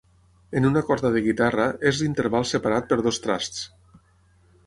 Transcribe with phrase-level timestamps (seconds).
[0.59, 3.63] En una corda de guitarra, és l'interval separat per dos trasts.